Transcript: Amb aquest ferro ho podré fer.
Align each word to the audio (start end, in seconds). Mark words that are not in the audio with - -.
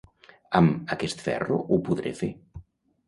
Amb 0.59 0.93
aquest 0.95 1.21
ferro 1.27 1.59
ho 1.67 1.81
podré 1.91 2.15
fer. 2.23 2.31